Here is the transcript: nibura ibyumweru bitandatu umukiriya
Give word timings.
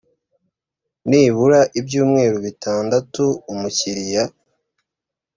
nibura 1.09 1.59
ibyumweru 1.79 2.37
bitandatu 2.45 3.23
umukiriya 3.51 4.23